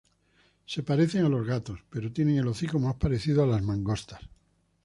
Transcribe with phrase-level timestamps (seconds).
[0.65, 4.21] Se parecen a los gatos, pero tienen el hocico más parecido a las mangostas.